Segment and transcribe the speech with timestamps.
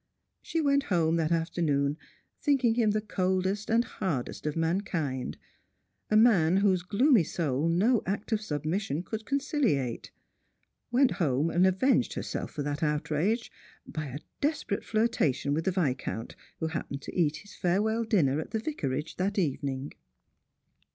[0.41, 1.95] She went home that after noon
[2.41, 5.37] thinking him the coldest and hardest of mankind—
[6.09, 10.09] a man whose gloomy soul no act of submission could conciliate;
[10.89, 13.51] went home and avenged herself for that outrage
[13.85, 18.49] by a desperate flirtation with the Viscount, who happened to eat his farewell dinner at
[18.49, 19.91] the Vicarage that evening.